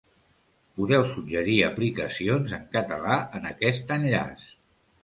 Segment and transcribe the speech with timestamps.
[0.79, 4.53] Podeu suggerir aplicacions en català en aquest enllaç.